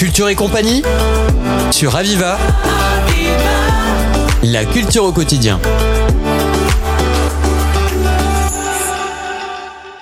Culture 0.00 0.30
et 0.30 0.34
compagnie 0.34 0.80
sur 1.70 1.94
Aviva. 1.94 2.38
La 4.42 4.64
culture 4.64 5.04
au 5.04 5.12
quotidien. 5.12 5.60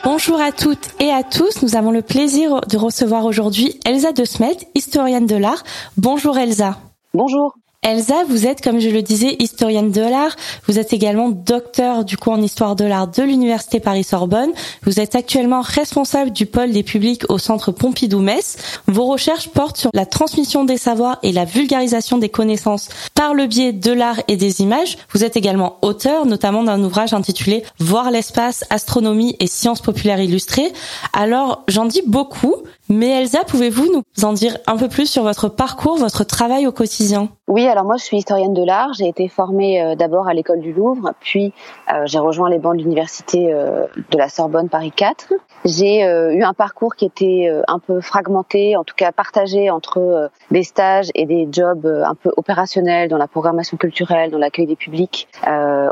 Bonjour 0.05 0.41
à 0.41 0.53
toutes 0.53 0.91
et 1.01 1.11
à 1.11 1.25
tous. 1.25 1.63
Nous 1.63 1.75
avons 1.75 1.91
le 1.91 2.03
plaisir 2.03 2.61
de 2.69 2.77
recevoir 2.77 3.25
aujourd'hui 3.25 3.81
Elsa 3.85 4.13
De 4.13 4.25
Smet, 4.25 4.57
historienne 4.77 5.27
de 5.27 5.35
l'art. 5.35 5.65
Bonjour 5.97 6.39
Elsa. 6.39 6.79
Bonjour. 7.13 7.57
Elsa, 7.83 8.25
vous 8.29 8.45
êtes, 8.45 8.61
comme 8.61 8.81
je 8.81 8.91
le 8.91 9.03
disais, 9.03 9.37
historienne 9.39 9.93
de 9.93 10.01
l'art. 10.01 10.35
Vous 10.67 10.81
êtes 10.81 10.93
également 10.93 11.29
docteur 11.29 12.05
du 12.05 12.17
coup 12.17 12.33
en 12.33 12.43
histoire 12.43 12.75
de 12.75 12.85
l'art 12.85 13.07
de 13.07 13.23
l'université 13.23 13.79
Paris-Sorbonne. 13.79 14.51
Vous 14.83 14.99
êtes 14.99 15.15
actuellement 15.15 15.61
responsable 15.61 16.33
du 16.33 16.45
pôle 16.45 16.73
des 16.73 16.83
publics 16.83 17.23
au 17.29 17.39
centre 17.39 17.71
Pompidou-Metz. 17.71 18.57
Vos 18.89 19.05
recherches 19.05 19.51
portent 19.51 19.77
sur 19.77 19.91
la 19.95 20.07
transmission 20.07 20.65
des 20.65 20.77
savoirs 20.77 21.21
et 21.23 21.31
la 21.31 21.45
vulgarisation 21.45 22.19
des 22.19 22.29
connaissances 22.29 22.89
par 23.15 23.33
le 23.33 23.47
biais 23.47 23.73
de 23.73 23.93
l'art 23.93 24.21
et 24.27 24.37
des 24.37 24.61
images. 24.61 24.99
Vous 25.13 25.23
êtes 25.23 25.37
également 25.37 25.79
auteur, 25.83 26.27
notamment 26.27 26.65
d'un 26.65 26.83
ouvrage 26.83 27.15
intitulé 27.15 27.63
Voir 27.79 28.11
l'espace, 28.11 28.65
astronomie 28.71 29.37
et 29.39 29.47
sciences 29.47 29.83
populaires 29.83 30.21
illustrées. 30.21 30.73
Alors, 31.13 31.63
j'en 31.69 31.85
dis 31.85 32.03
beaucoup, 32.05 32.57
mais 32.89 33.21
Elsa, 33.21 33.41
pouvez-vous 33.47 33.87
nous 33.93 34.25
en 34.25 34.33
dire 34.33 34.57
un 34.67 34.77
peu 34.77 34.89
plus 34.89 35.07
sur 35.07 35.23
votre 35.23 35.49
parcours, 35.49 35.99
votre 35.99 36.25
travail 36.25 36.67
au 36.67 36.73
quotidien? 36.73 37.29
Oui, 37.49 37.67
alors 37.67 37.85
moi 37.85 37.97
je 37.97 38.05
suis 38.05 38.19
historienne 38.19 38.53
de 38.53 38.63
l'art. 38.63 38.93
J'ai 38.93 39.09
été 39.09 39.27
formée 39.27 39.83
euh, 39.83 39.95
d'abord 39.95 40.29
à 40.29 40.35
l'école 40.35 40.61
du 40.61 40.73
Louvre, 40.75 41.13
puis 41.21 41.55
euh, 41.91 42.03
j'ai 42.05 42.19
rejoint 42.19 42.51
les 42.51 42.59
bancs 42.59 42.77
de 42.77 42.83
l'université 42.83 43.53
euh, 43.53 43.87
de 44.11 44.19
la 44.19 44.29
Sorbonne 44.29 44.69
Paris 44.69 44.93
4. 44.95 45.33
J'ai 45.65 46.03
eu 46.03 46.43
un 46.45 46.55
parcours 46.55 46.95
qui 46.95 47.05
était 47.05 47.51
un 47.67 47.81
peu 47.81 48.01
fragmenté, 48.01 48.77
en 48.77 48.85
tout 48.85 48.95
cas 48.95 49.11
partagé 49.11 49.71
entre 49.71 50.31
des 50.53 50.63
stages 50.63 51.09
et 51.17 51.27
des 51.27 51.49
jobs 51.51 51.85
un 51.85 52.15
peu 52.15 52.31
opérationnels 52.37 53.09
dans 53.09 53.19
la 53.19 53.27
programmation 53.27 53.77
culturelle, 53.77 54.31
dans 54.31 54.39
l'accueil 54.39 54.67
des 54.67 54.77
publics, 54.77 55.27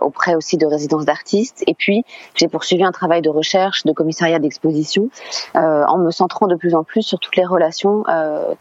auprès 0.00 0.36
aussi 0.36 0.56
de 0.56 0.66
résidences 0.66 1.04
d'artistes. 1.04 1.64
Et 1.66 1.74
puis 1.74 2.04
j'ai 2.36 2.46
poursuivi 2.46 2.84
un 2.84 2.92
travail 2.92 3.22
de 3.22 3.28
recherche, 3.28 3.84
de 3.84 3.92
commissariat 3.92 4.38
d'exposition, 4.38 5.10
en 5.54 5.98
me 5.98 6.12
centrant 6.12 6.46
de 6.46 6.54
plus 6.54 6.76
en 6.76 6.85
plus 6.86 7.02
sur 7.02 7.18
toutes 7.18 7.36
les 7.36 7.44
relations 7.44 8.04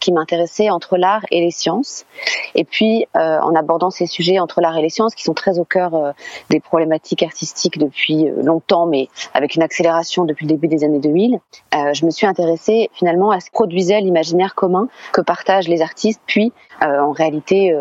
qui 0.00 0.12
m'intéressaient 0.12 0.70
entre 0.70 0.96
l'art 0.96 1.24
et 1.30 1.40
les 1.40 1.50
sciences. 1.50 2.04
Et 2.54 2.64
puis 2.64 3.06
euh, 3.16 3.38
en 3.40 3.54
abordant 3.54 3.90
ces 3.90 4.06
sujets 4.06 4.38
entre 4.38 4.60
l'art 4.60 4.76
et 4.76 4.82
les 4.82 4.88
sciences 4.88 5.14
qui 5.14 5.22
sont 5.22 5.34
très 5.34 5.58
au 5.58 5.64
cœur 5.64 5.94
euh, 5.94 6.12
des 6.50 6.60
problématiques 6.60 7.22
artistiques 7.22 7.78
depuis 7.78 8.28
euh, 8.28 8.42
longtemps, 8.42 8.86
mais 8.86 9.08
avec 9.34 9.54
une 9.54 9.62
accélération 9.62 10.24
depuis 10.24 10.46
le 10.46 10.52
début 10.52 10.68
des 10.68 10.84
années 10.84 10.98
2000. 10.98 11.38
je 11.92 12.06
me 12.06 12.10
suis 12.10 12.26
intéressée 12.26 12.90
finalement 12.92 13.30
à 13.30 13.40
ce 13.40 13.46
que 13.46 13.52
produisait 13.52 14.00
l'imaginaire 14.00 14.54
commun 14.54 14.88
que 15.12 15.20
partagent 15.20 15.68
les 15.68 15.82
artistes, 15.82 16.20
puis 16.26 16.52
en 16.82 17.12
réalité, 17.12 17.74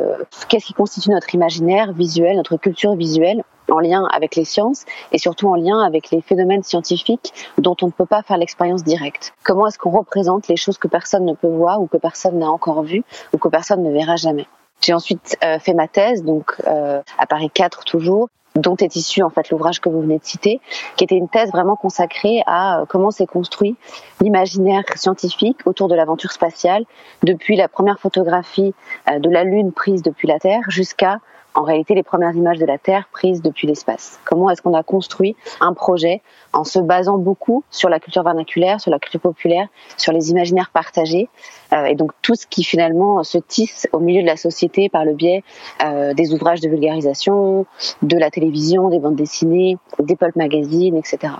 qu'est-ce 0.47 0.65
qui 0.65 0.73
constitue 0.73 1.09
notre 1.09 1.33
imaginaire 1.35 1.91
visuel, 1.91 2.37
notre 2.37 2.57
culture 2.57 2.95
visuelle 2.95 3.43
en 3.71 3.79
lien 3.79 4.07
avec 4.11 4.35
les 4.35 4.45
sciences 4.45 4.85
et 5.11 5.17
surtout 5.17 5.49
en 5.49 5.55
lien 5.55 5.81
avec 5.81 6.11
les 6.11 6.21
phénomènes 6.21 6.63
scientifiques 6.63 7.33
dont 7.57 7.75
on 7.81 7.87
ne 7.87 7.91
peut 7.91 8.05
pas 8.05 8.21
faire 8.23 8.37
l'expérience 8.37 8.83
directe. 8.83 9.33
Comment 9.43 9.67
est-ce 9.67 9.77
qu'on 9.77 9.91
représente 9.91 10.47
les 10.47 10.55
choses 10.55 10.77
que 10.77 10.87
personne 10.87 11.25
ne 11.25 11.33
peut 11.33 11.47
voir 11.47 11.81
ou 11.81 11.87
que 11.87 11.97
personne 11.97 12.39
n'a 12.39 12.49
encore 12.49 12.83
vues 12.83 13.03
ou 13.33 13.37
que 13.37 13.47
personne 13.47 13.83
ne 13.83 13.91
verra 13.91 14.15
jamais? 14.15 14.47
J'ai 14.81 14.93
ensuite 14.93 15.37
euh, 15.43 15.57
fait 15.59 15.73
ma 15.73 15.87
thèse, 15.87 16.23
donc 16.23 16.55
euh, 16.67 17.01
à 17.17 17.25
Paris 17.25 17.49
4 17.53 17.85
toujours, 17.85 18.29
dont 18.55 18.75
est 18.77 18.95
issu 18.95 19.23
en 19.23 19.29
fait 19.29 19.49
l'ouvrage 19.49 19.81
que 19.81 19.89
vous 19.89 20.01
venez 20.01 20.19
de 20.19 20.23
citer, 20.23 20.61
qui 20.95 21.03
était 21.03 21.15
une 21.15 21.27
thèse 21.27 21.51
vraiment 21.51 21.75
consacrée 21.75 22.43
à 22.45 22.81
euh, 22.81 22.85
comment 22.87 23.11
s'est 23.11 23.25
construit 23.25 23.75
l'imaginaire 24.21 24.83
scientifique 24.95 25.59
autour 25.65 25.87
de 25.87 25.95
l'aventure 25.95 26.31
spatiale, 26.31 26.85
depuis 27.23 27.55
la 27.55 27.67
première 27.67 27.99
photographie 27.99 28.73
de 29.07 29.29
la 29.29 29.43
Lune 29.43 29.71
prise 29.71 30.03
depuis 30.03 30.27
la 30.27 30.39
Terre 30.39 30.61
jusqu'à 30.67 31.19
en 31.55 31.63
réalité 31.63 31.95
les 31.95 32.03
premières 32.03 32.35
images 32.35 32.59
de 32.59 32.65
la 32.65 32.77
Terre 32.77 33.07
prises 33.11 33.41
depuis 33.41 33.65
l'espace. 33.65 34.19
Comment 34.25 34.49
est-ce 34.49 34.61
qu'on 34.61 34.73
a 34.73 34.83
construit 34.83 35.35
un 35.61 35.73
projet 35.73 36.21
en 36.53 36.63
se 36.63 36.79
basant 36.79 37.17
beaucoup 37.17 37.63
sur 37.71 37.89
la 37.89 37.99
culture 37.99 38.23
vernaculaire, 38.23 38.79
sur 38.79 38.91
la 38.91 38.99
culture 38.99 39.21
populaire, 39.21 39.67
sur 39.97 40.11
les 40.11 40.29
imaginaires 40.31 40.69
partagés, 40.71 41.29
euh, 41.73 41.85
et 41.85 41.95
donc 41.95 42.11
tout 42.21 42.35
ce 42.35 42.45
qui 42.45 42.63
finalement 42.63 43.23
se 43.23 43.37
tisse 43.37 43.87
au 43.93 43.99
milieu 43.99 44.21
de 44.21 44.27
la 44.27 44.37
société 44.37 44.89
par 44.89 45.05
le 45.05 45.13
biais 45.13 45.43
euh, 45.83 46.13
des 46.13 46.33
ouvrages 46.33 46.59
de 46.59 46.69
vulgarisation, 46.69 47.65
de 48.01 48.17
la 48.17 48.29
télévision, 48.29 48.89
des 48.89 48.99
bandes 48.99 49.15
dessinées, 49.15 49.77
des 49.99 50.15
pulp 50.15 50.35
magazines, 50.35 50.97
etc. 50.97 51.33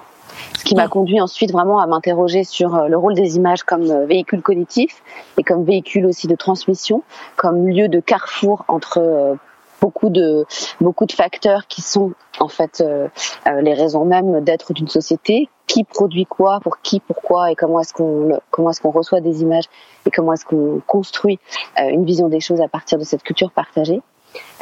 Ce 0.58 0.64
qui 0.64 0.76
m'a 0.76 0.88
conduit 0.88 1.22
ensuite 1.22 1.52
vraiment 1.52 1.80
à 1.80 1.88
m'interroger 1.88 2.44
sur 2.44 2.76
euh, 2.76 2.88
le 2.88 2.98
rôle 2.98 3.14
des 3.14 3.36
images 3.36 3.64
comme 3.64 4.06
véhicule 4.06 4.42
cognitif 4.42 5.04
et 5.38 5.44
comme 5.44 5.66
véhicule 5.66 6.06
aussi 6.06 6.28
de 6.28 6.36
transmission, 6.36 7.04
comme 7.36 7.68
lieu 7.68 7.90
de 7.90 8.00
carrefour 8.00 8.64
entre 8.68 9.38
beaucoup 9.82 10.10
de 10.10 10.46
beaucoup 10.82 11.06
de 11.06 11.12
facteurs 11.12 11.68
qui 11.68 11.82
sont 11.82 12.14
en 12.40 12.48
fait 12.48 12.82
euh, 12.82 13.08
euh, 13.48 13.62
les 13.62 13.74
raisons 13.74 14.06
mêmes 14.06 14.44
d'être 14.44 14.74
d'une 14.74 14.88
société. 14.88 15.50
Qui 15.68 15.84
produit 15.84 16.28
quoi, 16.28 16.60
pour 16.60 16.80
qui, 16.82 17.00
pourquoi, 17.00 17.52
et 17.52 17.56
comment 17.56 17.80
est-ce 17.80 17.92
qu'on 17.92 18.40
comment 18.52 18.70
est-ce 18.70 18.80
qu'on 18.80 18.92
reçoit 18.92 19.20
des 19.20 19.42
images 19.42 19.66
et 20.06 20.12
comment 20.12 20.34
est-ce 20.34 20.46
qu'on 20.46 20.80
construit 20.86 21.40
euh, 21.80 21.90
une 21.90 22.06
vision 22.06 22.30
des 22.30 22.40
choses 22.40 22.62
à 22.62 22.68
partir 22.68 23.00
de 23.00 23.04
cette 23.04 23.24
culture 23.24 23.52
partagée. 23.52 24.02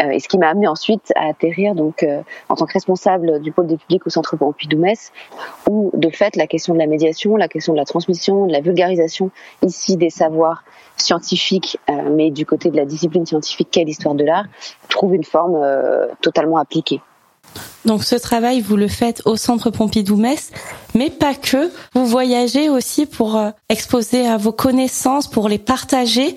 Euh, 0.02 0.10
et 0.10 0.20
ce 0.20 0.28
qui 0.28 0.38
m'a 0.38 0.50
amené 0.50 0.68
ensuite 0.68 1.12
à 1.16 1.28
atterrir 1.28 1.76
donc 1.76 2.04
euh, 2.04 2.22
en 2.50 2.56
tant 2.56 2.66
que 2.66 2.74
responsable 2.74 3.40
du 3.42 3.52
pôle 3.52 3.68
des 3.68 3.78
publics 3.78 4.06
au 4.08 4.10
Centre 4.10 4.36
Pompidou-Metz, 4.38 5.12
où 5.70 5.92
de 5.94 6.10
fait 6.10 6.36
la 6.36 6.48
question 6.48 6.74
de 6.74 6.80
la 6.80 6.88
médiation, 6.88 7.36
la 7.36 7.48
question 7.48 7.74
de 7.74 7.78
la 7.78 7.86
transmission, 7.86 8.46
de 8.48 8.52
la 8.52 8.62
vulgarisation 8.62 9.32
ici 9.62 9.98
des 9.98 10.10
savoirs 10.10 10.64
scientifiques, 10.98 11.80
euh, 11.90 12.10
mais 12.12 12.32
du 12.32 12.46
côté 12.46 12.70
de 12.70 12.78
la 12.78 12.86
discipline 12.86 13.26
scientifique 13.26 13.70
qu'est 13.72 13.84
l'histoire 13.84 14.16
de 14.16 14.24
l'art, 14.24 14.46
trouve 14.90 15.16
une 15.16 15.24
forme 15.24 15.60
totalement 16.22 16.58
appliquée. 16.58 17.02
Donc 17.86 18.04
ce 18.04 18.16
travail, 18.16 18.62
vous 18.62 18.78
le 18.78 18.88
faites 18.88 19.22
au 19.26 19.36
Centre 19.36 19.70
Pompidou-Metz, 19.70 20.52
mais 20.94 21.10
pas 21.10 21.34
que. 21.34 21.72
Vous 21.94 22.06
voyagez 22.06 22.70
aussi 22.70 23.06
pour 23.06 23.40
exposer 23.70 24.26
à 24.28 24.38
vos 24.38 24.54
connaissances, 24.54 25.28
pour 25.28 25.50
les 25.50 25.58
partager. 25.58 26.36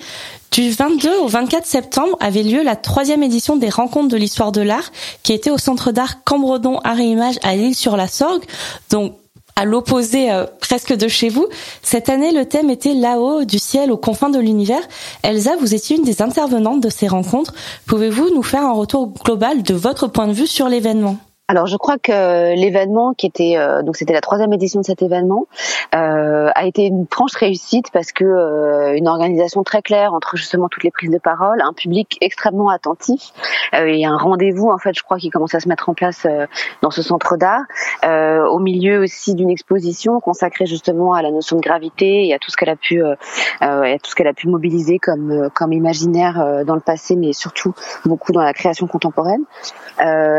Du 0.50 0.70
22 0.70 1.18
au 1.18 1.28
24 1.28 1.66
septembre 1.66 2.16
avait 2.18 2.42
lieu 2.42 2.62
la 2.62 2.76
troisième 2.76 3.22
édition 3.22 3.56
des 3.56 3.68
Rencontres 3.68 4.08
de 4.08 4.16
l'Histoire 4.16 4.52
de 4.52 4.62
l'Art, 4.62 4.90
qui 5.22 5.32
était 5.32 5.50
au 5.50 5.58
Centre 5.58 5.92
d'Art 5.92 6.24
Cambredon 6.24 6.78
Art 6.78 6.98
et 6.98 7.04
Images 7.04 7.38
à 7.42 7.54
l'île-sur-la-Sorgue. 7.54 8.44
Donc, 8.90 9.14
à 9.56 9.64
l'opposé 9.64 10.30
euh, 10.30 10.44
presque 10.60 10.94
de 10.94 11.08
chez 11.08 11.30
vous. 11.30 11.46
Cette 11.82 12.08
année, 12.08 12.30
le 12.30 12.44
thème 12.44 12.70
était 12.70 12.94
là-haut 12.94 13.44
du 13.44 13.58
ciel 13.58 13.90
aux 13.90 13.96
confins 13.96 14.28
de 14.28 14.38
l'univers. 14.38 14.82
Elsa, 15.22 15.56
vous 15.56 15.74
étiez 15.74 15.96
une 15.96 16.04
des 16.04 16.20
intervenantes 16.20 16.82
de 16.82 16.90
ces 16.90 17.08
rencontres. 17.08 17.54
Pouvez-vous 17.86 18.30
nous 18.34 18.42
faire 18.42 18.62
un 18.62 18.72
retour 18.72 19.12
global 19.24 19.62
de 19.62 19.74
votre 19.74 20.08
point 20.08 20.28
de 20.28 20.34
vue 20.34 20.46
sur 20.46 20.68
l'événement? 20.68 21.16
Alors 21.48 21.66
je 21.66 21.76
crois 21.76 21.96
que 21.96 22.54
l'événement 22.56 23.14
qui 23.14 23.26
était 23.26 23.54
euh, 23.56 23.82
donc 23.82 23.96
c'était 23.96 24.12
la 24.12 24.20
troisième 24.20 24.52
édition 24.52 24.80
de 24.80 24.84
cet 24.84 25.00
événement 25.02 25.46
euh, 25.94 26.50
a 26.52 26.66
été 26.66 26.86
une 26.86 27.06
franche 27.08 27.36
réussite 27.36 27.92
parce 27.92 28.10
que 28.10 28.24
euh, 28.24 28.96
une 28.96 29.06
organisation 29.06 29.62
très 29.62 29.80
claire 29.80 30.12
entre 30.12 30.36
justement 30.36 30.68
toutes 30.68 30.82
les 30.82 30.90
prises 30.90 31.10
de 31.10 31.18
parole, 31.18 31.62
un 31.62 31.72
public 31.72 32.18
extrêmement 32.20 32.68
attentif 32.68 33.32
et 33.72 34.04
un 34.04 34.16
rendez-vous 34.16 34.70
en 34.70 34.78
fait 34.78 34.96
je 34.96 35.04
crois 35.04 35.18
qui 35.18 35.30
commence 35.30 35.54
à 35.54 35.60
se 35.60 35.68
mettre 35.68 35.88
en 35.88 35.94
place 35.94 36.26
dans 36.82 36.90
ce 36.90 37.02
centre 37.02 37.36
d'art 37.36 37.62
au 38.02 38.58
milieu 38.58 39.00
aussi 39.00 39.34
d'une 39.34 39.50
exposition 39.50 40.18
consacrée 40.20 40.66
justement 40.66 41.14
à 41.14 41.22
la 41.22 41.30
notion 41.30 41.56
de 41.56 41.62
gravité 41.62 42.26
et 42.26 42.34
à 42.34 42.38
tout 42.38 42.50
ce 42.50 42.56
qu'elle 42.56 42.70
a 42.70 42.76
pu 42.76 43.02
à 43.60 43.98
tout 44.02 44.10
ce 44.10 44.14
qu'elle 44.14 44.26
a 44.26 44.34
pu 44.34 44.48
mobiliser 44.48 44.98
comme 44.98 45.48
comme 45.54 45.72
imaginaire 45.72 46.64
dans 46.64 46.74
le 46.74 46.80
passé 46.80 47.14
mais 47.14 47.32
surtout 47.32 47.72
beaucoup 48.04 48.32
dans 48.32 48.42
la 48.42 48.52
création 48.52 48.86
contemporaine. 48.86 49.44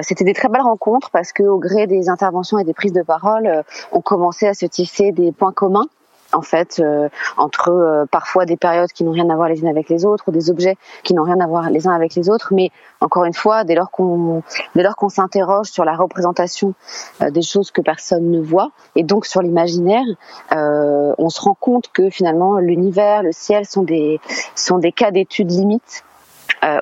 c'était 0.02 0.26
des 0.26 0.34
très 0.34 0.50
belles 0.50 0.62
rencontres 0.62 0.97
parce 1.12 1.32
que 1.32 1.44
au 1.44 1.60
gré 1.60 1.88
des 1.88 2.10
interventions 2.10 2.58
et 2.58 2.64
des 2.64 2.74
prises 2.74 2.94
de 2.94 3.02
parole, 3.02 3.48
euh, 3.48 3.62
on 3.92 4.02
commençait 4.02 4.48
à 4.48 4.54
se 4.54 4.66
tisser 4.66 5.12
des 5.12 5.32
points 5.32 5.54
communs 5.54 5.88
en 6.34 6.42
fait 6.42 6.82
euh, 6.82 7.08
entre 7.38 7.70
euh, 7.70 8.06
parfois 8.06 8.46
des 8.46 8.58
périodes 8.58 8.92
qui 8.92 9.06
n'ont 9.06 9.14
rien 9.14 9.30
à 9.30 9.36
voir 9.36 9.48
les 9.48 9.62
unes 9.62 9.70
avec 9.70 9.88
les 9.88 10.06
autres 10.06 10.26
ou 10.28 10.32
des 10.32 10.50
objets 10.50 10.76
qui 11.04 11.14
n'ont 11.14 11.24
rien 11.24 11.40
à 11.40 11.48
voir 11.48 11.70
les 11.70 11.88
uns 11.88 11.94
avec 11.94 12.16
les 12.16 12.30
autres. 12.30 12.50
Mais 12.54 12.70
encore 13.00 13.24
une 13.24 13.34
fois 13.34 13.64
dès 13.64 13.76
lors 13.76 13.90
qu'on 13.92 14.44
dès 14.76 14.84
lors 14.84 14.98
qu'on 14.98 15.08
s'interroge 15.08 15.68
sur 15.68 15.86
la 15.86 15.96
représentation 15.96 16.74
des 17.22 17.42
choses 17.42 17.72
que 17.72 17.82
personne 17.82 18.30
ne 18.30 18.42
voit 18.42 18.72
et 18.96 19.04
donc 19.04 19.26
sur 19.26 19.42
l'imaginaire 19.42 20.04
on 20.52 21.30
se 21.30 21.40
rend 21.40 21.54
compte 21.54 21.90
que 21.94 22.10
finalement 22.10 22.58
l'univers 22.58 23.24
le 23.24 23.32
ciel 23.32 23.66
sont 23.66 23.84
des 23.84 24.20
sont 24.56 24.80
des 24.80 24.92
cas 24.92 25.12
d'études 25.12 25.52
limites 25.52 26.04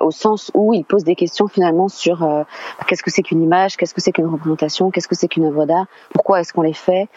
au 0.01 0.11
sens 0.11 0.51
où 0.53 0.73
il 0.73 0.83
pose 0.83 1.03
des 1.03 1.15
questions 1.15 1.47
finalement 1.47 1.87
sur 1.87 2.27
qu'est-ce 2.87 3.03
que 3.03 3.11
c'est 3.11 3.21
qu'une 3.21 3.41
image, 3.41 3.77
qu'est-ce 3.77 3.93
que 3.93 4.01
c'est 4.01 4.11
qu'une 4.11 4.27
représentation, 4.27 4.91
qu'est-ce 4.91 5.07
que 5.07 5.15
c'est 5.15 5.27
qu'une 5.27 5.45
œuvre 5.45 5.65
d'art, 5.65 5.85
pourquoi 6.13 6.41
est-ce 6.41 6.53
qu'on 6.53 6.61
les 6.61 6.73
fait, 6.73 7.07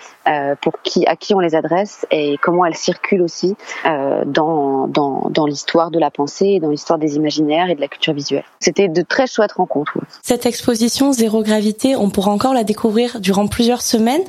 pour 0.60 0.80
qui, 0.82 1.06
à 1.06 1.16
qui 1.16 1.34
on 1.34 1.40
les 1.40 1.54
adresse 1.54 2.06
et 2.10 2.36
comment 2.42 2.64
elles 2.64 2.76
circulent 2.76 3.22
aussi 3.22 3.56
dans, 3.84 4.86
dans, 4.88 5.28
dans 5.30 5.46
l'histoire 5.46 5.90
de 5.90 5.98
la 5.98 6.10
pensée 6.10 6.46
et 6.46 6.60
dans 6.60 6.70
l'histoire 6.70 6.98
des 6.98 7.16
imaginaires 7.16 7.70
et 7.70 7.74
de 7.74 7.80
la 7.80 7.88
culture 7.88 8.14
visuelle. 8.14 8.44
C'était 8.60 8.88
de 8.88 9.02
très 9.02 9.26
chouettes 9.26 9.52
rencontres. 9.52 9.98
Cette 10.22 10.46
exposition 10.46 11.12
Zéro 11.12 11.42
Gravité, 11.42 11.96
on 11.96 12.10
pourra 12.10 12.30
encore 12.30 12.54
la 12.54 12.64
découvrir 12.64 13.20
durant 13.20 13.46
plusieurs 13.46 13.82
semaines. 13.82 14.22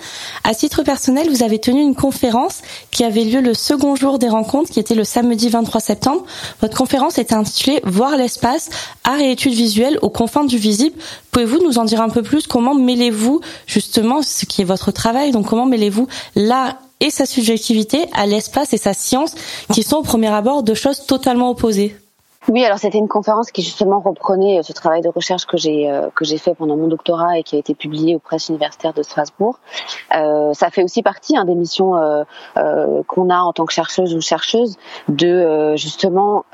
À 0.43 0.53
titre 0.53 0.83
personnel, 0.83 1.29
vous 1.29 1.43
avez 1.43 1.59
tenu 1.59 1.81
une 1.81 1.95
conférence 1.95 2.61
qui 2.91 3.03
avait 3.03 3.23
lieu 3.23 3.41
le 3.41 3.53
second 3.53 3.95
jour 3.95 4.19
des 4.19 4.29
rencontres, 4.29 4.69
qui 4.69 4.79
était 4.79 4.95
le 4.95 5.03
samedi 5.03 5.49
23 5.49 5.81
septembre. 5.81 6.23
Votre 6.61 6.77
conférence 6.77 7.17
était 7.17 7.35
intitulée 7.35 7.81
Voir 7.83 8.17
l'espace, 8.19 8.69
art 9.03 9.19
et 9.19 9.31
études 9.31 9.53
visuelles 9.53 9.97
aux 10.01 10.09
confins 10.09 10.43
du 10.43 10.57
visible. 10.57 10.95
Pouvez-vous 11.31 11.63
nous 11.63 11.79
en 11.79 11.85
dire 11.85 12.01
un 12.01 12.09
peu 12.09 12.21
plus? 12.21 12.45
Comment 12.45 12.75
mêlez-vous 12.75 13.41
justement 13.65 14.21
ce 14.21 14.45
qui 14.45 14.61
est 14.61 14.65
votre 14.65 14.91
travail? 14.91 15.31
Donc 15.31 15.47
comment 15.47 15.65
mêlez-vous 15.65 16.07
l'art 16.35 16.75
et 16.99 17.09
sa 17.09 17.25
subjectivité 17.25 18.05
à 18.13 18.25
l'espace 18.25 18.73
et 18.73 18.77
sa 18.77 18.93
science, 18.93 19.33
qui 19.73 19.83
sont 19.83 19.97
au 19.97 20.03
premier 20.03 20.27
abord 20.27 20.63
deux 20.63 20.75
choses 20.75 21.05
totalement 21.05 21.49
opposées? 21.49 21.95
Oui, 22.49 22.65
alors 22.65 22.79
c'était 22.79 22.97
une 22.97 23.07
conférence 23.07 23.51
qui 23.51 23.61
justement 23.61 23.99
reprenait 23.99 24.59
euh, 24.59 24.63
ce 24.63 24.73
travail 24.73 25.01
de 25.01 25.09
recherche 25.09 25.45
que 25.45 25.57
j'ai 25.57 25.89
euh, 25.89 26.09
que 26.15 26.25
j'ai 26.25 26.37
fait 26.37 26.55
pendant 26.55 26.75
mon 26.75 26.87
doctorat 26.87 27.37
et 27.37 27.43
qui 27.43 27.55
a 27.55 27.59
été 27.59 27.75
publié 27.75 28.15
aux 28.15 28.19
presses 28.19 28.49
universitaires 28.49 28.93
de 28.93 29.03
Strasbourg. 29.03 29.59
Euh, 30.15 30.53
ça 30.53 30.69
fait 30.69 30.83
aussi 30.83 31.03
partie 31.03 31.37
hein, 31.37 31.45
des 31.45 31.55
missions 31.55 31.95
euh, 31.95 32.23
euh, 32.57 33.03
qu'on 33.07 33.29
a 33.29 33.37
en 33.37 33.53
tant 33.53 33.65
que 33.65 33.73
chercheuse 33.73 34.15
ou 34.15 34.21
chercheuse 34.21 34.77
de 35.07 35.75
justement 35.75 36.45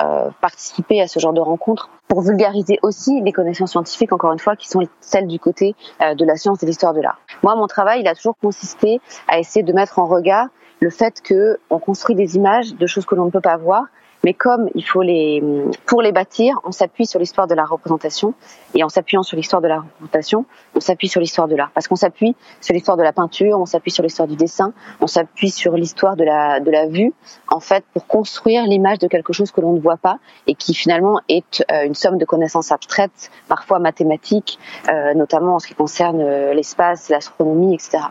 participer 0.42 1.02
à 1.02 1.08
ce 1.08 1.20
genre 1.20 1.34
de 1.34 1.42
rencontres 1.42 1.90
pour 2.08 2.22
vulgariser 2.22 2.80
aussi 2.84 3.22
les 3.22 3.32
connaissances 3.32 3.72
scientifiques, 3.72 4.14
encore 4.14 4.32
une 4.32 4.40
fois, 4.40 4.56
qui 4.56 4.68
sont 4.68 4.82
celles 5.00 5.28
du 5.28 5.40
côté 5.40 5.76
de 6.00 6.26
la 6.26 6.36
science 6.36 6.62
et 6.62 6.66
de 6.66 6.70
l'histoire 6.70 6.94
de 6.94 7.02
l'art. 7.02 7.20
Moi, 7.44 7.56
mon 7.56 7.68
travail, 7.68 8.02
il 8.02 8.08
a 8.08 8.16
toujours 8.16 8.36
consisté 8.42 9.00
à 9.28 9.40
essayer 9.40 9.64
de 9.64 9.74
mettre 9.74 10.00
en 10.00 10.06
regard 10.06 10.48
le 10.80 10.90
fait 10.90 11.22
que 11.22 11.60
on 11.70 11.80
construit 11.80 12.16
des 12.16 12.36
images 12.36 12.76
de 12.76 12.88
choses 12.88 13.06
que 13.06 13.16
l'on 13.16 13.26
ne 13.26 13.32
peut 13.32 13.42
pas 13.42 13.58
voir 13.58 13.86
mais 14.26 14.34
comme 14.34 14.70
il 14.74 14.84
faut 14.84 15.04
les, 15.04 15.44
pour 15.86 16.02
les 16.02 16.12
bâtir, 16.12 16.60
on 16.64 16.72
s'appuie 16.72 17.06
sur 17.06 17.20
l'histoire 17.20 17.46
de 17.46 17.54
la 17.54 17.64
représentation. 17.64 18.34
Et 18.74 18.84
en 18.84 18.90
s'appuyant 18.90 19.22
sur 19.22 19.38
l'histoire 19.38 19.62
de 19.62 19.68
la 19.68 19.82
représentation, 19.82 20.46
on 20.74 20.80
s'appuie 20.80 21.08
sur 21.08 21.22
l'histoire 21.22 21.48
de 21.48 21.56
l'art. 21.56 21.70
Parce 21.76 21.88
qu'on 21.88 21.96
s'appuie 21.96 22.36
sur 22.60 22.74
l'histoire 22.74 22.98
de 22.98 23.04
la 23.04 23.14
peinture, 23.14 23.60
on 23.60 23.68
s'appuie 23.68 23.92
sur 23.92 24.02
l'histoire 24.02 24.28
du 24.28 24.36
dessin, 24.36 24.74
on 25.00 25.06
s'appuie 25.06 25.52
sur 25.52 25.74
l'histoire 25.74 26.16
de 26.16 26.24
la, 26.24 26.60
de 26.60 26.72
la 26.72 26.88
vue, 26.88 27.14
en 27.50 27.60
fait, 27.60 27.86
pour 27.94 28.08
construire 28.08 28.64
l'image 28.64 28.98
de 28.98 29.08
quelque 29.08 29.32
chose 29.32 29.52
que 29.52 29.62
l'on 29.62 29.74
ne 29.74 29.80
voit 29.80 29.98
pas 29.98 30.18
et 30.48 30.56
qui 30.56 30.74
finalement 30.74 31.22
est 31.30 31.64
euh, 31.72 31.86
une 31.86 31.94
somme 31.94 32.18
de 32.18 32.26
connaissances 32.26 32.72
abstraites, 32.72 33.30
parfois 33.48 33.78
mathématiques, 33.78 34.58
euh, 34.90 35.14
notamment 35.14 35.54
en 35.54 35.60
ce 35.60 35.68
qui 35.68 35.76
concerne 35.76 36.22
euh, 36.22 36.56
l'espace, 36.56 37.10
l'astronomie, 37.10 37.76
etc. 37.76 38.06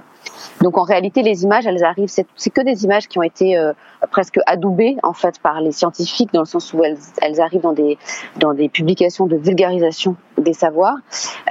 Donc 0.63 0.79
en 0.79 0.83
réalité, 0.83 1.23
les 1.23 1.45
images, 1.45 1.67
elles 1.67 1.85
arrivent, 1.85 2.09
c'est 2.09 2.51
que 2.51 2.61
des 2.63 2.85
images 2.85 3.09
qui 3.09 3.19
ont 3.19 3.23
été 3.23 3.57
euh, 3.57 3.73
presque 4.11 4.39
adoubées 4.47 4.97
en 5.03 5.13
fait 5.13 5.39
par 5.39 5.61
les 5.61 5.73
scientifiques, 5.73 6.33
dans 6.33 6.41
le 6.41 6.47
sens 6.47 6.73
où 6.73 6.83
elles, 6.83 7.41
arrivent 7.41 7.63
dans 7.63 7.73
des 7.73 7.99
dans 8.37 8.55
des 8.55 8.69
publications 8.69 9.27
de 9.27 9.37
vulgarisation 9.37 10.17
des 10.39 10.53
savoirs, 10.53 10.97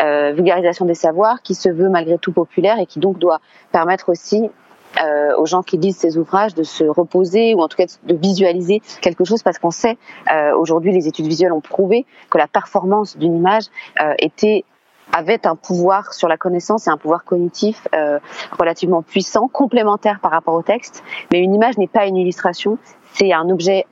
euh, 0.02 0.32
vulgarisation 0.34 0.86
des 0.86 0.96
savoirs 0.96 1.42
qui 1.42 1.56
se 1.56 1.70
veut 1.70 1.90
malgré 1.90 2.18
tout 2.18 2.32
populaire 2.32 2.80
et 2.80 2.86
qui 2.86 3.00
donc 3.00 3.20
doit 3.20 3.40
permettre 3.72 4.10
aussi 4.10 4.50
euh, 5.04 5.36
aux 5.38 5.46
gens 5.46 5.64
qui 5.64 5.78
lisent 5.78 5.98
ces 5.98 6.18
ouvrages 6.18 6.54
de 6.54 6.64
se 6.64 6.84
reposer 6.84 7.56
ou 7.56 7.62
en 7.62 7.68
tout 7.68 7.78
cas 7.78 7.86
de 8.04 8.16
visualiser 8.16 8.82
quelque 9.02 9.26
chose 9.26 9.44
parce 9.44 9.60
qu'on 9.60 9.72
sait 9.72 9.98
aujourd'hui 10.58 10.92
les 10.92 11.08
études 11.08 11.28
visuelles 11.28 11.54
ont 11.54 11.62
prouvé 11.62 12.06
que 12.30 12.38
la 12.38 12.48
performance 12.48 13.18
d'une 13.18 13.36
image 13.36 13.66
était 14.20 14.66
avait 15.12 15.46
un 15.46 15.56
pouvoir 15.56 16.14
sur 16.14 16.28
la 16.28 16.38
connaissance 16.38 16.88
et 16.88 16.90
un 16.90 16.98
pouvoir 16.98 17.24
cognitif 17.24 17.88
euh, 17.94 18.20
relativement 18.58 19.02
puissant, 19.02 19.48
complémentaire 19.48 20.20
par 20.22 20.32
rapport 20.32 20.56
au 20.56 20.62
texte. 20.62 21.04
Mais 21.32 21.40
une 21.40 21.54
image 21.54 21.78
n'est 21.78 21.88
pas 21.88 22.06
une 22.06 22.18
illustration, 22.18 22.78
c'est 23.14 23.34
un 23.34 23.50
objet 23.50 23.86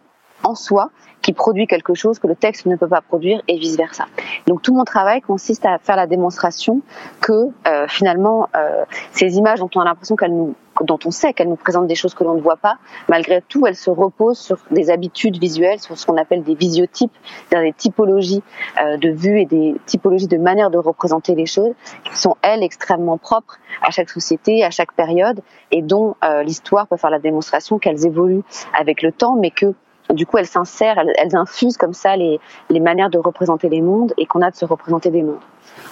en 0.43 0.55
soi 0.55 0.89
qui 1.21 1.33
produit 1.33 1.67
quelque 1.67 1.93
chose 1.93 2.19
que 2.19 2.27
le 2.27 2.35
texte 2.35 2.65
ne 2.65 2.75
peut 2.75 2.87
pas 2.87 3.01
produire 3.01 3.41
et 3.47 3.57
vice 3.57 3.77
versa. 3.77 4.05
Donc 4.47 4.61
tout 4.61 4.73
mon 4.73 4.83
travail 4.83 5.21
consiste 5.21 5.65
à 5.65 5.77
faire 5.77 5.95
la 5.95 6.07
démonstration 6.07 6.81
que 7.21 7.49
euh, 7.67 7.87
finalement 7.87 8.47
euh, 8.55 8.85
ces 9.11 9.37
images 9.37 9.59
dont 9.59 9.69
on 9.75 9.81
a 9.81 9.85
l'impression 9.85 10.15
qu'elles 10.15 10.35
nous 10.35 10.55
dont 10.79 10.99
on 11.05 11.11
sait 11.11 11.33
qu'elles 11.33 11.49
nous 11.49 11.55
présentent 11.55 11.87
des 11.87 11.95
choses 11.95 12.13
que 12.13 12.23
l'on 12.23 12.35
ne 12.35 12.41
voit 12.41 12.57
pas, 12.57 12.77
malgré 13.09 13.41
tout, 13.41 13.67
elles 13.67 13.75
se 13.75 13.89
reposent 13.89 14.39
sur 14.39 14.57
des 14.71 14.89
habitudes 14.89 15.37
visuelles, 15.37 15.79
sur 15.79 15.97
ce 15.97 16.05
qu'on 16.05 16.17
appelle 16.17 16.43
des 16.43 16.55
visiotypes, 16.55 17.11
c'est-à-dire 17.49 17.71
des 17.71 17.77
typologies 17.77 18.41
euh, 18.81 18.97
de 18.97 19.09
vue 19.09 19.41
et 19.41 19.45
des 19.45 19.75
typologies 19.85 20.27
de 20.27 20.37
manière 20.37 20.71
de 20.71 20.77
représenter 20.77 21.35
les 21.35 21.45
choses, 21.45 21.73
qui 22.05 22.17
sont, 22.17 22.35
elles, 22.41 22.63
extrêmement 22.63 23.17
propres 23.17 23.59
à 23.81 23.91
chaque 23.91 24.09
société, 24.09 24.63
à 24.63 24.71
chaque 24.71 24.93
période, 24.93 25.41
et 25.71 25.81
dont 25.81 26.15
euh, 26.23 26.43
l'histoire 26.43 26.87
peut 26.87 26.97
faire 26.97 27.09
la 27.09 27.19
démonstration 27.19 27.77
qu'elles 27.77 28.05
évoluent 28.05 28.43
avec 28.77 29.01
le 29.01 29.11
temps, 29.11 29.35
mais 29.35 29.51
que 29.51 29.73
du 30.13 30.25
coup, 30.25 30.37
elles 30.37 30.47
s'insèrent, 30.47 31.03
elles, 31.17 31.35
infusent 31.35 31.77
comme 31.77 31.93
ça 31.93 32.15
les, 32.15 32.39
manières 32.69 33.09
de 33.09 33.17
représenter 33.17 33.69
les 33.69 33.81
mondes 33.81 34.13
et 34.17 34.25
qu'on 34.25 34.41
a 34.41 34.51
de 34.51 34.55
se 34.55 34.65
représenter 34.65 35.09
des 35.09 35.23
mondes 35.23 35.39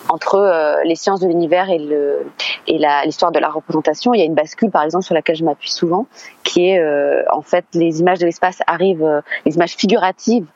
entre 0.10 0.36
euh, 0.36 0.82
les 0.84 0.96
sciences 0.96 1.20
de 1.20 1.28
l'univers 1.28 1.70
et 1.70 1.78
l'histoire 3.06 3.32
de 3.32 3.40
la 3.40 3.50
représentation. 3.50 4.14
Il 4.14 4.20
y 4.20 4.24
a 4.24 4.26
une 4.26 4.34
bascule, 4.34 4.72
par 4.72 4.84
exemple, 4.84 5.06
sur 5.06 5.14
laquelle 5.14 5.36
je 5.36 5.46
m'appuie 5.46 5.72
souvent, 5.72 6.08
qui 6.44 6.70
est 6.70 6.80
euh, 6.80 7.24
en 7.32 7.42
fait 7.42 7.66
les 7.74 8.00
images 8.00 8.20
de 8.20 8.26
l'espace 8.26 8.60
arrivent, 8.68 9.04
euh, 9.04 9.22
les 9.46 9.56
images 9.56 9.76
figuratives 9.76 10.48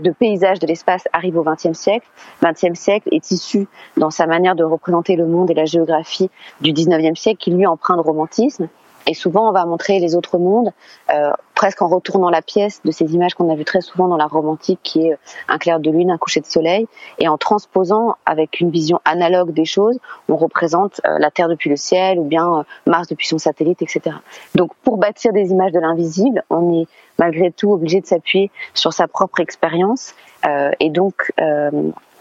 de 0.00 0.10
paysages 0.10 0.58
de 0.58 0.66
l'espace 0.66 1.04
arrivent 1.12 1.38
au 1.38 1.44
XXe 1.44 1.78
siècle. 1.78 2.06
Le 2.42 2.50
XXe 2.50 2.78
siècle 2.78 3.08
est 3.12 3.30
issu 3.30 3.68
dans 3.96 4.10
sa 4.10 4.26
manière 4.26 4.54
de 4.54 4.64
représenter 4.64 5.16
le 5.16 5.26
monde 5.26 5.50
et 5.50 5.54
la 5.54 5.64
géographie 5.64 6.30
du 6.60 6.72
XIXe 6.72 7.18
siècle, 7.18 7.38
qui 7.38 7.50
lui 7.50 7.66
emprunte 7.66 7.98
de 7.98 8.02
romantisme. 8.02 8.68
Et 9.08 9.14
souvent, 9.14 9.48
on 9.48 9.52
va 9.52 9.64
montrer 9.64 10.00
les 10.00 10.14
autres 10.14 10.36
mondes, 10.36 10.70
euh, 11.10 11.32
presque 11.54 11.80
en 11.80 11.88
retournant 11.88 12.28
la 12.28 12.42
pièce 12.42 12.82
de 12.84 12.90
ces 12.90 13.14
images 13.14 13.34
qu'on 13.34 13.50
a 13.50 13.54
vues 13.54 13.64
très 13.64 13.80
souvent 13.80 14.06
dans 14.06 14.18
la 14.18 14.26
romantique, 14.26 14.80
qui 14.82 15.08
est 15.08 15.18
un 15.48 15.56
clair 15.56 15.80
de 15.80 15.90
lune, 15.90 16.10
un 16.10 16.18
coucher 16.18 16.40
de 16.40 16.46
soleil, 16.46 16.86
et 17.18 17.26
en 17.26 17.38
transposant 17.38 18.16
avec 18.26 18.60
une 18.60 18.70
vision 18.70 19.00
analogue 19.06 19.52
des 19.52 19.64
choses, 19.64 19.98
on 20.28 20.36
représente 20.36 21.00
euh, 21.06 21.18
la 21.18 21.30
Terre 21.30 21.48
depuis 21.48 21.70
le 21.70 21.76
ciel 21.76 22.18
ou 22.18 22.24
bien 22.24 22.58
euh, 22.58 22.62
Mars 22.86 23.08
depuis 23.08 23.26
son 23.26 23.38
satellite, 23.38 23.80
etc. 23.80 24.16
Donc, 24.54 24.74
pour 24.84 24.98
bâtir 24.98 25.32
des 25.32 25.52
images 25.52 25.72
de 25.72 25.80
l'invisible, 25.80 26.44
on 26.50 26.82
est 26.82 26.86
malgré 27.18 27.50
tout 27.50 27.72
obligé 27.72 28.02
de 28.02 28.06
s'appuyer 28.06 28.50
sur 28.74 28.92
sa 28.92 29.08
propre 29.08 29.40
expérience, 29.40 30.14
euh, 30.46 30.70
et 30.80 30.90
donc 30.90 31.32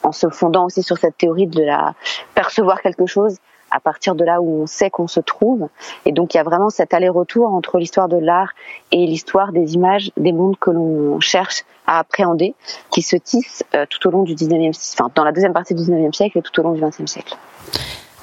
en 0.04 0.12
se 0.12 0.30
fondant 0.30 0.66
aussi 0.66 0.84
sur 0.84 0.98
cette 0.98 1.18
théorie 1.18 1.48
de 1.48 1.62
la 1.62 1.94
percevoir 2.34 2.82
quelque 2.82 3.06
chose 3.06 3.38
à 3.72 3.80
partir 3.80 4.16
de 4.16 4.24
là 4.24 4.42
où 4.42 4.64
on 4.64 4.68
sait 4.68 4.90
qu'on 4.90 5.08
se 5.08 5.20
trouve. 5.20 5.70
Et 6.06 6.12
donc 6.12 6.34
il 6.34 6.38
y 6.38 6.40
a 6.40 6.44
vraiment 6.44 6.70
cet 6.70 6.94
aller-retour 6.94 7.54
entre 7.54 7.78
l'histoire 7.78 8.08
de 8.08 8.18
l'art 8.18 8.52
et 8.92 9.06
l'histoire 9.06 9.52
des 9.52 9.74
images 9.74 10.12
des 10.18 10.32
mondes 10.32 10.58
que 10.60 10.72
l'on 10.72 11.20
cherche 11.20 11.64
à 11.86 12.00
appréhender, 12.00 12.54
qui 12.92 13.02
se 13.02 13.16
tissent 13.16 13.64
euh, 13.74 13.86
tout 13.90 14.08
au 14.08 14.12
long 14.12 14.24
du 14.24 14.36
19e, 14.36 14.70
enfin 14.94 15.10
dans 15.16 15.24
la 15.24 15.32
deuxième 15.32 15.54
partie 15.54 15.74
du 15.74 15.84
19e 15.84 16.14
siècle 16.14 16.38
et 16.38 16.42
tout 16.42 16.60
au 16.60 16.64
long 16.64 16.74
du 16.74 16.82
20e 16.82 17.08
siècle. 17.08 17.38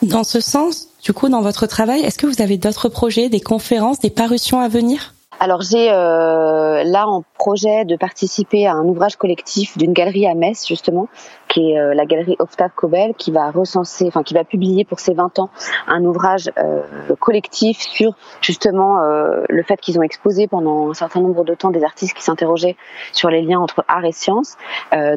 Dans 0.03 0.25
ce 0.25 0.41
sens, 0.41 0.89
du 1.03 1.15
coup, 1.15 1.31
dans 1.31 1.41
votre 1.41 1.67
travail, 1.67 2.03
est-ce 2.03 2.19
que 2.19 2.27
vous 2.27 2.43
avez 2.43 2.59
d'autres 2.59 2.91
projets, 2.91 3.31
des 3.31 3.41
conférences, 3.41 4.01
des 4.01 4.11
parutions 4.11 4.61
à 4.61 4.69
venir? 4.69 5.14
Alors 5.45 5.61
j'ai 5.61 5.93
euh, 5.93 6.85
là 6.85 7.07
en 7.07 7.23
projet 7.37 7.85
de 7.85 7.97
participer 7.97 8.67
à 8.67 8.73
un 8.73 8.85
ouvrage 8.85 9.17
collectif 9.17 9.77
d'une 9.77 9.93
galerie 9.93 10.27
à 10.27 10.35
Metz 10.35 10.67
justement, 10.67 11.07
qui 11.49 11.73
est 11.73 11.79
euh, 11.79 11.93
la 11.93 12.07
galerie 12.07 12.37
Octave 12.39 12.71
Cobel, 12.75 13.13
qui 13.19 13.31
va 13.31 13.51
recenser, 13.51 14.07
enfin 14.07 14.23
qui 14.23 14.33
va 14.33 14.45
publier 14.45 14.87
pour 14.87 15.01
ses 15.01 15.13
20 15.13 15.39
ans 15.41 15.51
un 15.87 16.03
ouvrage 16.03 16.51
euh, 16.57 16.81
collectif 17.21 17.79
sur 17.79 18.15
justement 18.41 19.01
le 19.03 19.63
fait 19.65 19.77
qu'ils 19.77 19.99
ont 19.99 20.03
exposé 20.03 20.47
pendant 20.47 20.89
un 20.91 20.95
certain 20.95 21.21
nombre 21.21 21.45
de 21.45 21.55
temps 21.55 21.71
des 21.71 21.85
artistes 21.85 22.17
qui 22.17 22.23
s'interrogeaient 22.23 22.77
sur 23.13 23.29
les 23.29 23.43
liens 23.43 23.61
entre 23.61 23.85
art 23.87 24.05
et 24.07 24.13
science. 24.13 24.57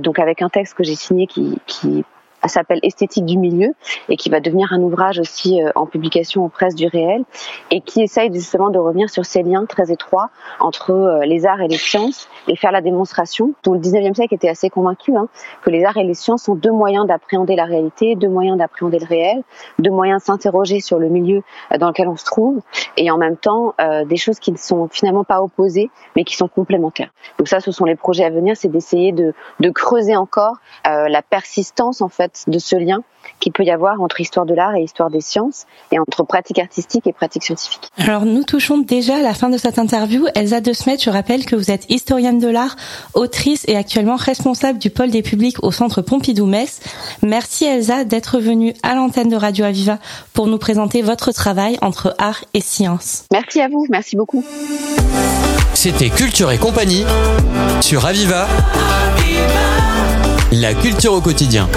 donc 0.01 0.19
avec 0.19 0.41
un 0.41 0.49
texte 0.49 0.73
que 0.73 0.83
j'ai 0.83 0.95
signé 0.95 1.25
qui, 1.27 1.57
qui 1.67 2.03
s'appelle 2.45 2.79
Esthétique 2.83 3.25
du 3.25 3.37
milieu 3.37 3.73
et 4.09 4.15
qui 4.15 4.29
va 4.29 4.39
devenir 4.39 4.71
un 4.73 4.81
ouvrage 4.81 5.19
aussi 5.19 5.61
euh, 5.61 5.71
en 5.75 5.85
publication 5.85 6.45
aux 6.45 6.49
presses 6.49 6.75
du 6.75 6.87
réel 6.87 7.23
et 7.71 7.81
qui 7.81 8.01
essaye 8.01 8.31
justement 8.33 8.69
de 8.69 8.77
revenir 8.77 9.09
sur 9.09 9.25
ces 9.25 9.43
liens 9.43 9.65
très 9.65 9.91
étroits 9.91 10.29
entre 10.59 10.91
euh, 10.91 11.25
les 11.25 11.45
arts 11.45 11.61
et 11.61 11.67
les 11.67 11.77
sciences 11.77 12.29
et 12.47 12.55
faire 12.55 12.71
la 12.71 12.81
démonstration, 12.81 13.53
dont 13.63 13.73
le 13.73 13.79
19e 13.79 14.13
siècle 14.13 14.33
était 14.33 14.49
assez 14.49 14.69
convaincu, 14.69 15.15
hein, 15.15 15.27
que 15.61 15.69
les 15.69 15.83
arts 15.83 15.97
et 15.97 16.03
les 16.03 16.13
sciences 16.13 16.43
sont 16.43 16.55
deux 16.55 16.71
moyens 16.71 17.07
d'appréhender 17.07 17.55
la 17.55 17.65
réalité, 17.65 18.15
deux 18.15 18.29
moyens 18.29 18.57
d'appréhender 18.57 18.99
le 18.99 19.05
réel, 19.05 19.43
deux 19.79 19.91
moyens 19.91 20.21
de 20.21 20.25
s'interroger 20.25 20.79
sur 20.79 20.99
le 20.99 21.09
milieu 21.09 21.43
euh, 21.73 21.77
dans 21.77 21.87
lequel 21.87 22.07
on 22.07 22.17
se 22.17 22.25
trouve 22.25 22.61
et 22.97 23.11
en 23.11 23.17
même 23.17 23.37
temps 23.37 23.73
des 24.05 24.17
choses 24.17 24.39
qui 24.39 24.51
ne 24.51 24.57
sont 24.57 24.87
finalement 24.87 25.23
pas 25.23 25.41
opposées 25.41 25.89
mais 26.15 26.23
qui 26.23 26.35
sont 26.35 26.47
complémentaires. 26.47 27.09
Donc 27.37 27.47
ça, 27.47 27.59
ce 27.59 27.71
sont 27.71 27.85
les 27.85 27.95
projets 27.95 28.23
à 28.23 28.29
venir, 28.29 28.55
c'est 28.57 28.67
d'essayer 28.67 29.11
de, 29.11 29.33
de 29.59 29.69
creuser 29.69 30.15
encore 30.15 30.57
la 30.85 31.21
persistance 31.21 32.01
en 32.01 32.09
fait 32.09 32.26
fait 32.27 32.51
de 32.51 32.59
ce 32.59 32.75
lien 32.75 32.99
qu'il 33.39 33.51
peut 33.51 33.63
y 33.63 33.71
avoir 33.71 34.01
entre 34.01 34.21
histoire 34.21 34.45
de 34.45 34.53
l'art 34.53 34.75
et 34.75 34.83
histoire 34.83 35.09
des 35.09 35.21
sciences 35.21 35.65
et 35.91 35.99
entre 35.99 36.23
pratique 36.23 36.59
artistique 36.59 37.05
et 37.07 37.13
pratique 37.13 37.43
scientifique. 37.43 37.89
Alors 37.97 38.25
nous 38.25 38.43
touchons 38.43 38.77
déjà 38.77 39.17
à 39.17 39.21
la 39.21 39.33
fin 39.33 39.49
de 39.49 39.57
cette 39.57 39.79
interview. 39.79 40.25
Elsa 40.35 40.61
De 40.61 40.73
Smet, 40.73 40.97
je 40.97 41.09
rappelle 41.09 41.45
que 41.45 41.55
vous 41.55 41.71
êtes 41.71 41.85
historienne 41.89 42.39
de 42.39 42.47
l'art, 42.47 42.75
autrice 43.13 43.65
et 43.67 43.75
actuellement 43.75 44.15
responsable 44.15 44.79
du 44.79 44.89
pôle 44.89 45.11
des 45.11 45.21
publics 45.21 45.63
au 45.63 45.71
centre 45.71 46.01
Pompidou-Metz. 46.01 46.79
Merci 47.21 47.65
Elsa 47.65 48.03
d'être 48.03 48.39
venue 48.39 48.73
à 48.83 48.95
l'antenne 48.95 49.29
de 49.29 49.35
Radio 49.35 49.65
Aviva 49.65 49.99
pour 50.33 50.47
nous 50.47 50.57
présenter 50.57 51.01
votre 51.01 51.31
travail 51.31 51.77
entre 51.81 52.15
art 52.17 52.43
et 52.53 52.61
science. 52.61 53.25
Merci 53.31 53.61
à 53.61 53.67
vous, 53.67 53.85
merci 53.89 54.15
beaucoup. 54.15 54.43
C'était 55.73 56.09
Culture 56.09 56.51
et 56.51 56.57
compagnie 56.57 57.05
sur 57.81 58.05
Aviva. 58.05 58.47
La 60.51 60.73
culture 60.73 61.13
au 61.13 61.21
quotidien. 61.21 61.67